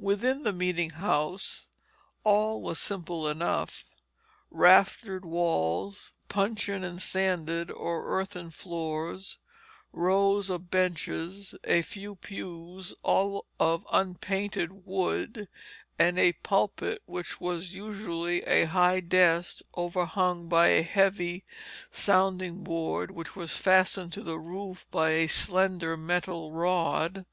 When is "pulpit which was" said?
16.32-17.74